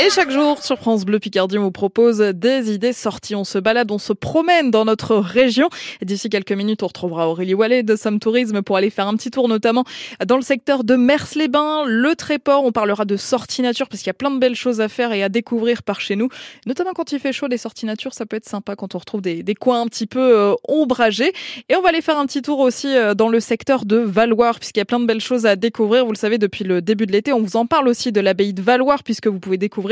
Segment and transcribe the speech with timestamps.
[0.00, 3.34] Et chaque jour sur France Bleu Picardie, on vous propose des idées sorties.
[3.34, 5.70] On se balade, on se promène dans notre région.
[6.02, 9.32] D'ici quelques minutes, on retrouvera Aurélie Wallet de Somme Tourisme pour aller faire un petit
[9.32, 9.82] tour, notamment
[10.24, 12.64] dans le secteur de Mers-les-Bains, le Tréport.
[12.64, 15.12] On parlera de sorties nature parce qu'il y a plein de belles choses à faire
[15.12, 16.28] et à découvrir par chez nous.
[16.64, 19.20] Notamment quand il fait chaud, les sorties nature, ça peut être sympa quand on retrouve
[19.20, 21.32] des, des coins un petit peu euh, ombragés.
[21.68, 24.60] Et on va aller faire un petit tour aussi euh, dans le secteur de Valoir
[24.60, 26.06] puisqu'il y a plein de belles choses à découvrir.
[26.06, 28.54] Vous le savez, depuis le début de l'été, on vous en parle aussi de l'abbaye
[28.54, 29.87] de Valoir puisque vous pouvez découvrir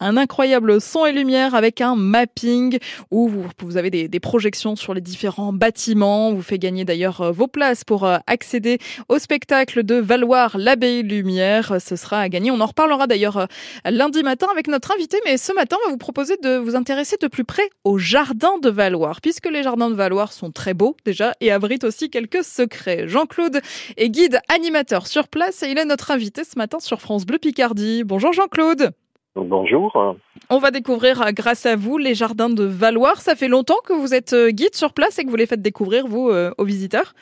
[0.00, 2.78] un incroyable son et lumière avec un mapping
[3.10, 6.32] où vous, avez des, projections sur les différents bâtiments.
[6.32, 8.78] Vous fait gagner d'ailleurs euh, vos places pour euh, accéder
[9.08, 11.80] au spectacle de Valoir l'abbaye lumière.
[11.80, 12.50] Ce sera à gagner.
[12.50, 13.46] On en reparlera d'ailleurs euh,
[13.90, 17.16] lundi matin avec notre invité, mais ce matin, on va vous proposer de vous intéresser
[17.20, 20.96] de plus près au jardin de Valoir, puisque les jardins de Valoir sont très beaux
[21.04, 23.08] déjà et abritent aussi quelques secrets.
[23.08, 23.60] Jean-Claude
[23.96, 27.38] est guide animateur sur place et il est notre invité ce matin sur France Bleu
[27.38, 28.04] Picardie.
[28.04, 28.92] Bonjour Jean-Claude.
[29.36, 30.16] Bonjour.
[30.48, 33.20] On va découvrir euh, grâce à vous les jardins de Valoir.
[33.20, 35.62] Ça fait longtemps que vous êtes euh, guide sur place et que vous les faites
[35.62, 37.12] découvrir, vous, euh, aux visiteurs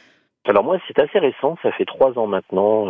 [0.46, 1.58] Alors moi, c'est assez récent.
[1.62, 2.86] Ça fait trois ans maintenant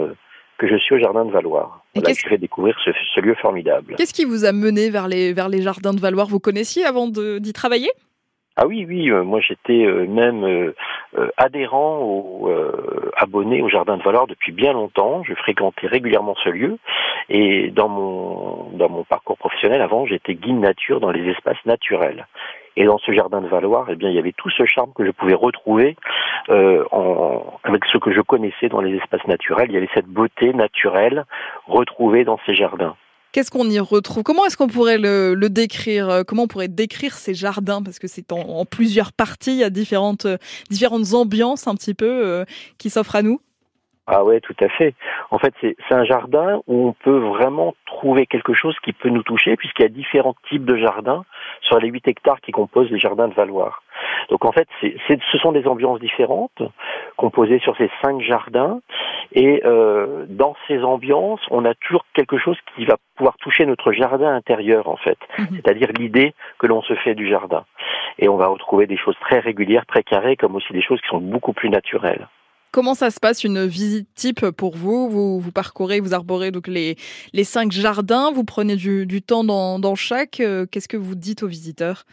[0.58, 1.84] que je suis au jardin de Valoir.
[1.96, 3.96] Et voilà, je découvrir ce, lieu formidable.
[3.96, 6.28] Qu'est-ce qui vous a mené vers les, vers les jardins de Valoir?
[6.28, 7.90] Vous connaissiez avant d'y travailler?
[8.56, 10.72] Ah oui, oui, moi j'étais même
[11.36, 12.48] adhérent ou
[13.18, 15.22] abonné au Jardin de Valoir depuis bien longtemps.
[15.24, 16.78] Je fréquentais régulièrement ce lieu
[17.28, 22.26] et dans mon dans mon parcours professionnel avant, j'étais guide nature dans les espaces naturels.
[22.76, 25.04] Et dans ce jardin de Valoir, eh bien, il y avait tout ce charme que
[25.04, 25.96] je pouvais retrouver
[26.48, 26.84] euh,
[27.64, 29.66] avec ce que je connaissais dans les espaces naturels.
[29.70, 31.24] Il y avait cette beauté naturelle
[31.66, 32.94] retrouvée dans ces jardins.
[33.38, 34.24] Qu'est-ce qu'on y retrouve?
[34.24, 37.84] Comment est-ce qu'on pourrait le, décrire Comment on pourrait décrire ces jardins?
[37.84, 40.26] Parce que c'est en, plusieurs parties, il y a différentes,
[40.70, 42.44] différentes ambiances un petit peu euh,
[42.78, 43.40] qui s'offrent à nous.
[44.10, 44.94] Ah ouais, tout à fait.
[45.30, 49.22] En fait, c'est un jardin où on peut vraiment trouver quelque chose qui peut nous
[49.22, 51.26] toucher, puisqu'il y a différents types de jardins
[51.60, 53.82] sur les 8 hectares qui composent les jardins de Valoir.
[54.30, 54.96] Donc en fait, c'est
[55.30, 56.62] ce sont des ambiances différentes
[57.16, 58.80] composées sur ces cinq jardins,
[59.32, 63.92] et euh, dans ces ambiances, on a toujours quelque chose qui va pouvoir toucher notre
[63.92, 65.48] jardin intérieur, en fait, mhm.
[65.56, 67.64] c'est-à-dire l'idée que l'on se fait du jardin.
[68.18, 71.08] Et on va retrouver des choses très régulières, très carrées, comme aussi des choses qui
[71.08, 72.26] sont beaucoup plus naturelles.
[72.70, 75.08] Comment ça se passe une visite type pour vous?
[75.08, 76.96] Vous, vous parcourez, vous arborez donc les,
[77.44, 80.40] cinq jardins, vous prenez du, temps dans, dans chaque.
[80.40, 82.04] Euh, qu'est-ce que vous dites aux visiteurs?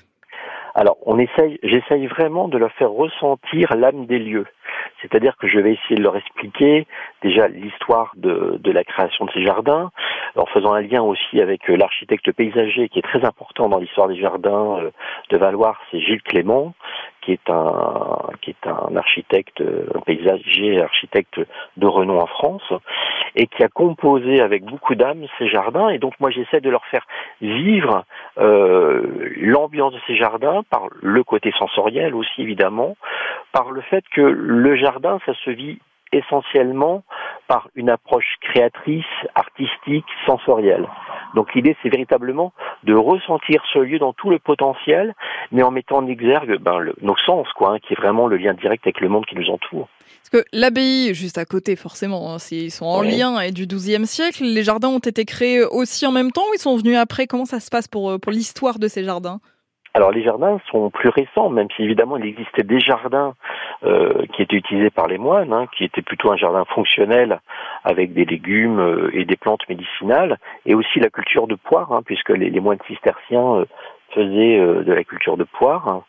[0.74, 4.46] Alors, on essaye, j'essaye vraiment de leur faire ressentir l'âme des lieux.
[5.02, 6.88] C'est-à-dire que je vais essayer de leur expliquer
[7.22, 9.92] déjà l'histoire de, de, la création de ces jardins,
[10.36, 14.08] en faisant un lien aussi avec euh, l'architecte paysager qui est très important dans l'histoire
[14.08, 14.92] des jardins euh,
[15.30, 16.74] de Valoir, c'est Gilles Clément,
[17.26, 21.40] qui est un qui un architecte, un paysager architecte
[21.78, 22.72] de renom en France,
[23.36, 25.90] et qui a composé avec beaucoup d'âme ces jardins.
[25.90, 27.06] Et donc moi j'essaie de leur faire
[27.42, 28.06] vivre
[28.38, 32.96] euh, l'ambiance de ces jardins par le côté sensoriel aussi évidemment,
[33.52, 35.80] par le fait que le jardin ça se vit
[36.12, 37.04] essentiellement
[37.48, 39.06] par une approche créatrice,
[39.36, 40.88] artistique, sensorielle.
[41.36, 45.14] Donc l'idée, c'est véritablement de ressentir ce lieu dans tout le potentiel,
[45.52, 48.54] mais en mettant en exergue ben, nos sens, quoi, hein, qui est vraiment le lien
[48.54, 49.90] direct avec le monde qui nous entoure.
[50.32, 54.08] Parce que l'abbaye, juste à côté, forcément, hein, ils sont en lien et du XIIe
[54.08, 54.44] siècle.
[54.44, 57.28] Les jardins ont été créés aussi en même temps ou ils sont venus après?
[57.28, 59.40] Comment ça se passe pour, euh, pour l'histoire de ces jardins?
[59.96, 63.34] Alors les jardins sont plus récents, même si évidemment il existait des jardins
[63.86, 67.40] euh, qui étaient utilisés par les moines, hein, qui étaient plutôt un jardin fonctionnel
[67.86, 72.02] avec des légumes euh, et des plantes médicinales, et aussi la culture de poire, hein,
[72.06, 73.66] puisque les, moines cisterciens euh,
[74.14, 76.02] faisaient de la culture de poire.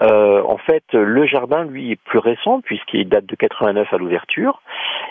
[0.00, 4.62] Euh, en fait, le jardin, lui, est plus récent puisqu'il date de 89 à l'ouverture,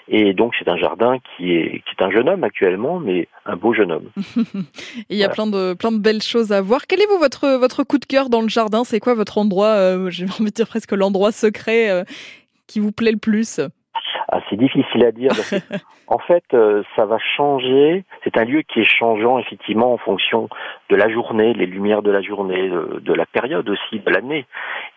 [0.07, 3.55] et donc c'est un jardin qui est qui est un jeune homme actuellement, mais un
[3.55, 4.09] beau jeune homme.
[5.09, 6.87] il y a plein de plein de belles choses à voir.
[6.87, 8.83] Quel est vous votre votre coup de cœur dans le jardin?
[8.83, 12.03] C'est quoi votre endroit euh, J'ai envie de dire presque l'endroit secret euh,
[12.67, 13.59] qui vous plaît le plus?
[14.31, 15.31] Ah, c'est difficile à dire.
[16.07, 18.03] en fait, euh, ça va changer.
[18.23, 20.49] C'est un lieu qui est changeant effectivement en fonction
[20.89, 24.45] de la journée, les lumières de la journée, de, la période aussi, de l'année.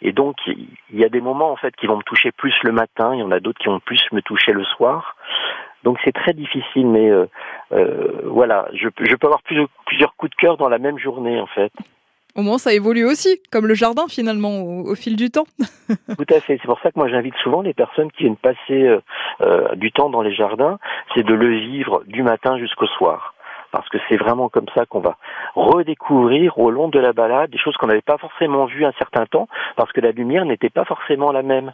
[0.02, 2.72] Et donc, il y a des moments en fait qui vont me toucher plus le
[2.72, 5.16] matin, il y en a d'autres qui vont plus me toucher le soir.
[5.82, 7.26] Donc c'est très difficile, mais euh,
[7.72, 11.46] euh, voilà, je, je peux avoir plusieurs coups de cœur dans la même journée en
[11.46, 11.72] fait.
[12.34, 15.44] Au moins, ça évolue aussi, comme le jardin finalement, au, fil du temps.
[15.88, 16.58] Tout à fait.
[16.60, 19.00] C'est pour ça que moi j'invite souvent les personnes qui viennent passer euh,
[19.42, 20.78] euh, du temps dans les jardins,
[21.14, 23.34] c'est de le vivre du matin jusqu'au soir.
[23.70, 25.16] Parce que c'est vraiment comme ça qu'on va
[25.54, 29.26] redécouvrir au long de la balade des choses qu'on n'avait pas forcément vues un certain
[29.26, 31.72] temps, parce que la lumière n'était pas forcément la même.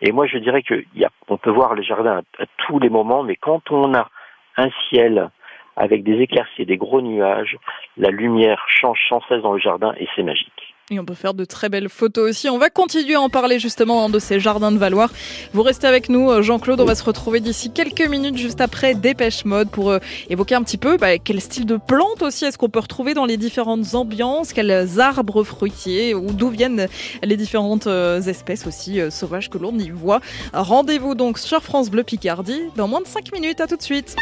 [0.00, 3.70] Et moi je dirais qu'on peut voir les jardins à tous les moments, mais quand
[3.70, 4.08] on a
[4.56, 5.30] un ciel
[5.76, 7.56] avec des éclaircies et des gros nuages.
[7.96, 10.72] La lumière change sans cesse dans le jardin et c'est magique.
[10.90, 12.50] Et on peut faire de très belles photos aussi.
[12.50, 15.10] On va continuer à en parler justement de ces jardins de Valoir.
[15.54, 16.80] Vous restez avec nous, euh, Jean-Claude.
[16.80, 20.62] On va se retrouver d'ici quelques minutes juste après Dépêche Mode pour euh, évoquer un
[20.62, 23.94] petit peu bah, quel style de plantes aussi est-ce qu'on peut retrouver dans les différentes
[23.94, 26.88] ambiances, quels arbres fruitiers ou d'où viennent
[27.22, 30.20] les différentes euh, espèces aussi sauvages que l'on y voit.
[30.52, 33.60] Rendez-vous donc sur France Bleu Picardie dans moins de 5 minutes.
[33.60, 34.16] À tout de suite.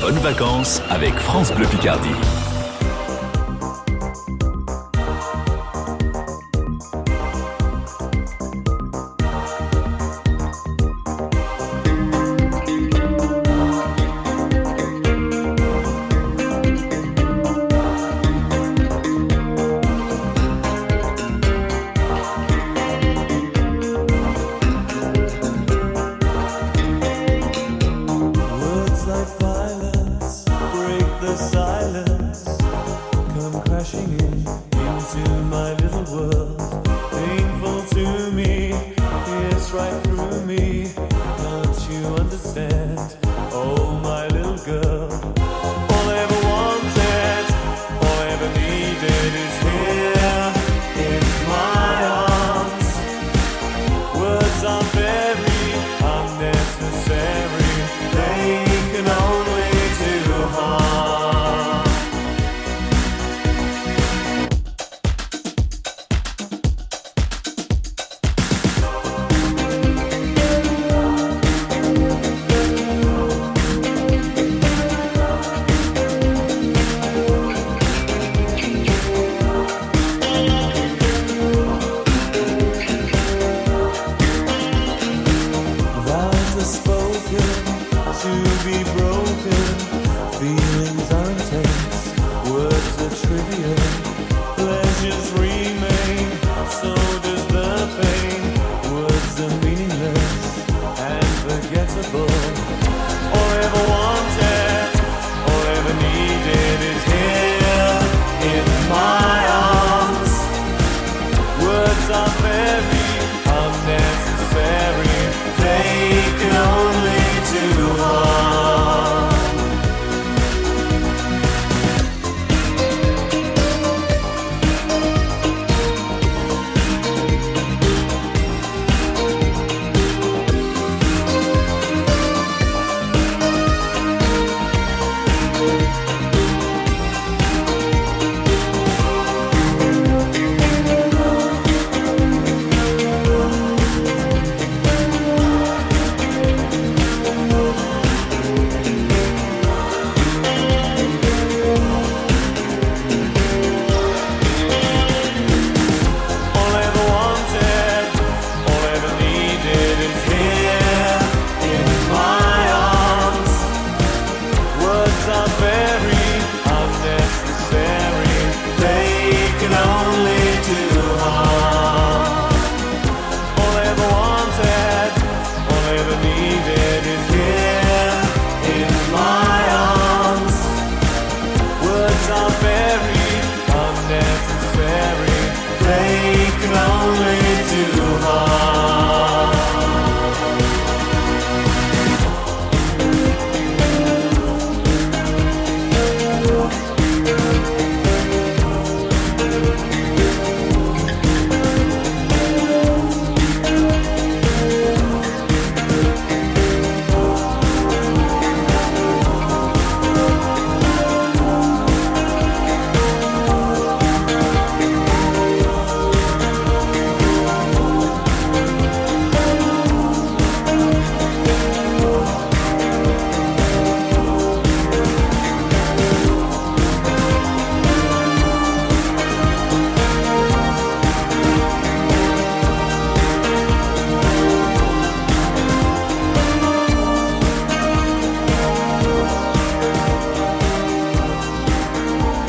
[0.00, 2.49] Bonnes vacances avec France Bleu Picardie.
[35.90, 36.39] the world.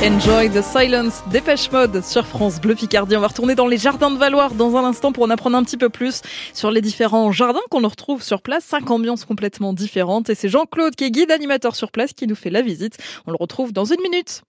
[0.04, 3.16] Enjoy the Silence, Dépêche Mode sur France Bleu Picardie.
[3.16, 5.64] On va retourner dans les jardins de Valoir dans un instant pour en apprendre un
[5.64, 6.24] petit peu plus
[6.56, 8.64] sur les différents jardins qu'on retrouve sur place.
[8.64, 10.32] Cinq ambiances complètement différentes.
[10.32, 12.98] Et c'est Jean-Claude qui est guide animateur sur place qui nous fait la visite.
[13.28, 14.42] On le retrouve dans une minute.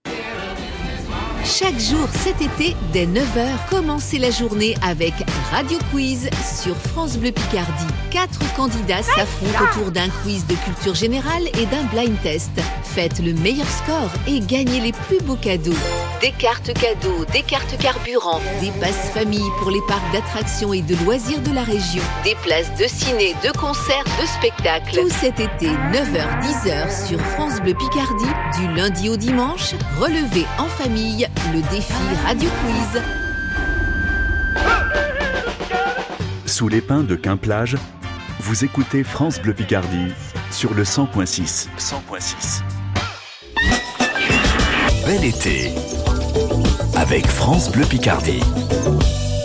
[1.44, 5.12] Chaque jour cet été, dès 9h, commencez la journée avec
[5.50, 6.30] Radio Quiz
[6.62, 7.92] sur France Bleu Picardie.
[8.10, 12.52] Quatre candidats s'affrontent autour d'un quiz de culture générale et d'un blind test.
[12.84, 15.72] Faites le meilleur score et gagnez les plus beaux cadeaux.
[16.22, 20.94] Des cartes cadeaux, des cartes carburant, des passes famille pour les parcs d'attractions et de
[21.04, 25.00] loisirs de la région, des places de ciné, de concerts, de spectacles.
[25.00, 28.24] Tout cet été, 9h-10h sur France Bleu Picardie,
[28.56, 31.92] du lundi au dimanche, relevez en famille le défi
[32.24, 33.02] Radio Quiz.
[36.46, 37.76] Sous les pins de Quimplage,
[38.38, 40.12] vous écoutez France Bleu Picardie
[40.52, 41.66] sur le 100.6.
[41.76, 42.62] 100.6.
[45.04, 45.72] Bel été
[47.02, 48.38] avec France Bleu Picardie.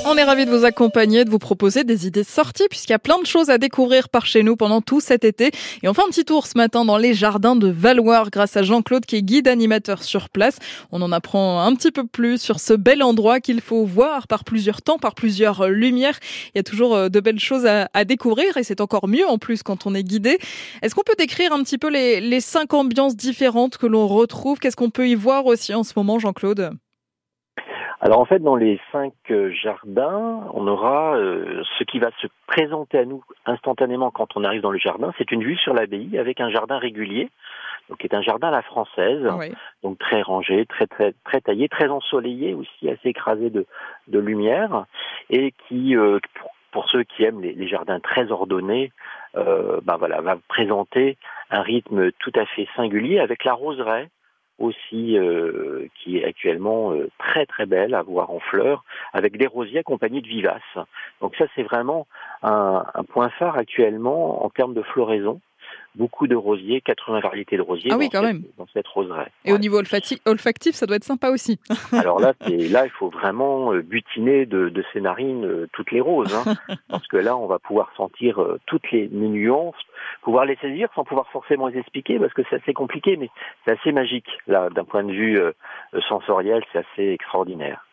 [0.05, 2.99] On est ravis de vous accompagner, de vous proposer des idées sorties, puisqu'il y a
[2.99, 5.49] plein de choses à découvrir par chez nous pendant tout cet été.
[5.81, 8.61] Et on fait un petit tour ce matin dans les jardins de Valoir grâce à
[8.61, 10.59] Jean-Claude qui est guide animateur sur place.
[10.91, 14.43] On en apprend un petit peu plus sur ce bel endroit qu'il faut voir par
[14.43, 16.19] plusieurs temps, par plusieurs lumières.
[16.53, 19.39] Il y a toujours euh, de belles choses à, découvrir et c'est encore mieux en
[19.39, 20.37] plus quand on est guidé.
[20.83, 24.59] Est-ce qu'on peut décrire un petit peu les, les cinq ambiances différentes que l'on retrouve?
[24.59, 26.77] Qu'est-ce qu'on peut y voir aussi en ce moment, Jean-Claude?
[27.99, 32.27] Alors en fait, dans les cinq euh, jardins, on aura euh, ce qui va se
[32.45, 35.11] présenter à nous instantanément quand on arrive dans le jardin.
[35.17, 37.29] C'est une vue sur l'abbaye avec un jardin régulier,
[37.89, 39.27] donc qui est un jardin à la française,
[39.81, 43.65] donc très rangé, très très très taillé, très ensoleillé aussi, assez écrasé de,
[44.07, 44.85] de lumière,
[45.31, 46.19] et qui euh,
[46.71, 48.91] pour, ceux qui aiment les, jardins très ordonnés,
[49.33, 51.17] ben voilà, va présenter
[51.49, 54.09] un rythme tout à fait singulier avec la roseraie
[54.59, 58.83] aussi euh, qui est actuellement euh, très très belle à voir en fleurs,
[59.13, 60.77] avec des rosiers accompagnés de vivaces.
[61.21, 62.07] Donc ça c'est vraiment
[62.43, 65.39] un, un, point phare actuellement en termes de floraison
[65.97, 68.43] beaucoup de rosiers, 80 variétés de rosiers ah dans, quand cette, même.
[68.57, 69.31] dans cette roseraie.
[69.45, 71.59] Et au niveau olfactif, ça doit être sympa aussi.
[71.91, 76.01] Alors là, là, il faut vraiment euh, butiner de, de ses narines euh, toutes les
[76.01, 76.55] roses, hein,
[76.89, 79.75] parce que là, on va pouvoir sentir euh, toutes les nuances,
[80.21, 83.29] pouvoir les saisir sans pouvoir forcément les expliquer, parce que c'est assez compliqué, mais
[83.65, 84.29] c'est assez magique.
[84.47, 85.39] Là, d'un point de vue
[86.07, 87.86] sensoriel, c'est assez extraordinaire.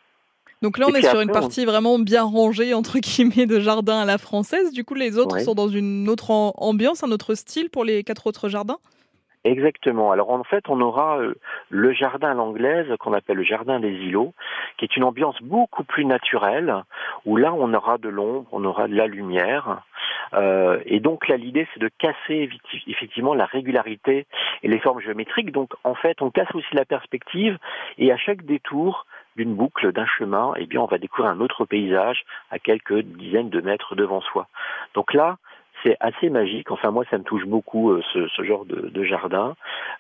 [0.64, 4.06] Donc là, on est sur une partie vraiment bien rangée, entre guillemets, de jardin à
[4.06, 4.73] la française.
[4.73, 8.26] Du coup, les autres sont dans une autre ambiance, un autre style pour les quatre
[8.26, 8.78] autres jardins?
[9.44, 10.11] Exactement.
[10.11, 11.35] Alors en fait, on aura euh,
[11.68, 14.33] le jardin à l'anglaise qu'on appelle le jardin des îlots,
[14.78, 16.75] qui est une ambiance beaucoup plus naturelle,
[17.26, 19.83] où là on aura de l'ombre, on aura de la lumière.
[20.33, 22.49] Euh, et donc là, l'idée, c'est de casser
[22.87, 24.26] effectivement la régularité
[24.62, 25.52] et les formes géométriques.
[25.52, 27.59] Donc en fait, on casse aussi la perspective,
[27.99, 29.04] et à chaque détour,
[29.36, 33.50] d'une boucle, d'un chemin, eh bien, on va découvrir un autre paysage à quelques dizaines
[33.50, 34.48] de mètres devant soi.
[34.94, 35.38] Donc là,
[35.82, 36.70] c'est assez magique.
[36.70, 39.54] Enfin, moi, ça me touche beaucoup euh, ce, genre de, de jardin.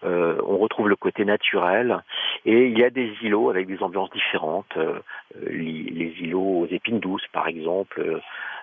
[0.04, 2.02] Euh, on retrouve le côté naturel
[2.46, 4.76] et il y a des îlots avec des ambiances différentes.
[4.76, 5.00] Euh,
[5.46, 8.20] les, les, îlots aux épines douces, par exemple,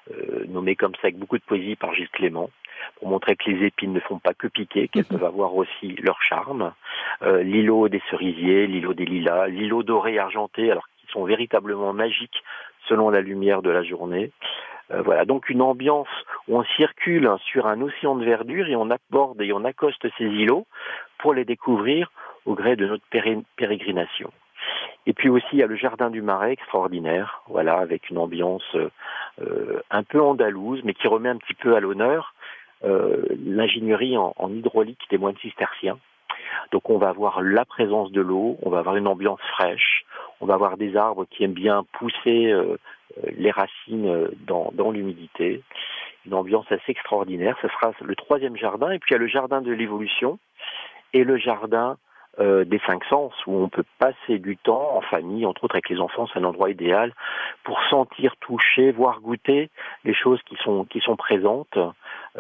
[0.10, 2.50] euh, nommés comme ça avec beaucoup de poésie par Gilles Clément
[2.98, 6.22] pour montrer que les épines ne font pas que piquer, qu'elles peuvent avoir aussi leur
[6.22, 6.74] charme.
[7.24, 12.44] Euh, l'îlot des cerisiers, l'îlot des lilas, l'îlot doré argenté, alors qui sont véritablement magiques
[12.88, 14.32] selon la lumière de la journée.
[14.92, 16.10] Euh, voilà, donc une ambiance
[16.48, 20.26] où on circule sur un océan de verdure et on aborde et on accoste ces
[20.26, 20.68] îlots
[21.20, 22.12] pour les découvrir
[22.46, 23.04] au gré de notre
[23.56, 24.32] pérégrination.
[25.08, 28.76] Et puis aussi, il y a le jardin du Marais extraordinaire, voilà, avec une ambiance
[28.76, 32.36] euh, un peu andalouse, mais qui remet un petit peu à l'honneur
[32.84, 36.00] l'ingénierie en, hydraulique des moines cisterciens.
[36.72, 40.06] Donc on va avoir la présence de l'eau, on va avoir une ambiance fraîche,
[40.40, 42.78] on va avoir des arbres qui aiment bien pousser euh,
[43.38, 45.62] les racines dans, dans l'humidité.
[46.26, 47.58] Une ambiance assez extraordinaire.
[47.62, 48.92] Ce sera le troisième jardin.
[48.92, 50.40] Et puis il y a le jardin de l'évolution
[51.14, 51.98] et le jardin
[52.40, 55.90] euh, des cinq sens où on peut passer du temps en famille, entre autres avec
[55.90, 57.14] les enfants, c'est un endroit idéal
[57.66, 59.70] pour sentir, toucher, voir, goûter
[60.06, 61.92] les choses qui sont qui sont présentes euh,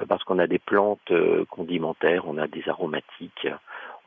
[0.07, 3.49] parce qu'on a des plantes euh, condimentaires, on a des aromatiques,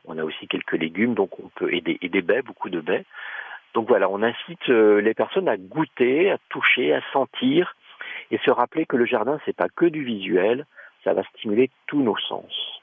[0.05, 3.05] on a aussi quelques légumes, donc on peut des, et des baies, beaucoup de baies.
[3.75, 7.75] Donc voilà, on incite les personnes à goûter, à toucher, à sentir
[8.31, 10.65] et se rappeler que le jardin c'est pas que du visuel,
[11.03, 12.81] ça va stimuler tous nos sens.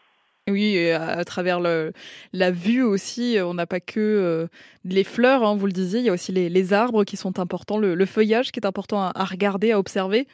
[0.50, 1.92] Oui, et à, travers le,
[2.32, 4.49] la vue aussi, on n'a pas que euh,
[4.84, 7.78] les fleurs, hein, vous le disiez, il y a aussi les, arbres qui sont importants,
[7.78, 10.26] le, le, feuillage qui est important à, à regarder, à observer.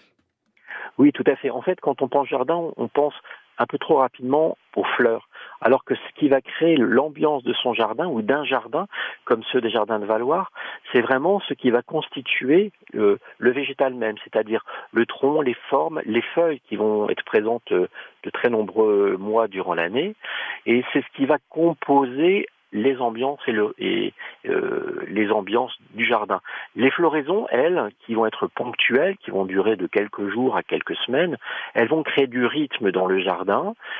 [0.96, 1.50] Oui, tout à fait.
[1.50, 3.12] En fait, quand on pense jardin, on pense
[3.58, 5.28] un peu trop rapidement aux fleurs.
[5.60, 8.86] Alors que ce qui va créer l'ambiance de son jardin ou d'un jardin,
[9.24, 10.52] comme ceux des jardins de Valoir,
[10.92, 16.00] c'est vraiment ce qui va constituer le, le végétal même, c'est-à-dire le tronc, les formes,
[16.04, 17.88] les feuilles qui vont être présentes euh,
[18.24, 20.14] de très nombreux mois durant l'année.
[20.66, 23.40] Et c'est ce qui va composer les ambiances
[23.78, 24.12] et
[24.46, 26.40] euh, les ambiances du jardin.
[26.76, 30.96] Les floraisons, elles, qui vont être ponctuelles, qui vont durer de quelques jours à quelques
[30.96, 31.36] semaines,
[31.74, 33.74] elles vont créer du rythme dans le jardin